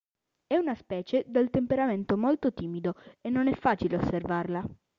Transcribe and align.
È 0.47 0.55
una 0.55 0.73
specie 0.73 1.25
dal 1.27 1.51
temperamento 1.51 2.17
molto 2.17 2.51
timido, 2.51 2.95
e 3.21 3.29
non 3.29 3.45
è 3.47 3.53
facile 3.55 3.97
osservarla. 3.97 4.65